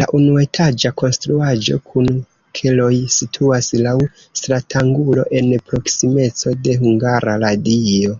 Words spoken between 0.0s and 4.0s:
La unuetaĝa konstruaĵo kun keloj situas laŭ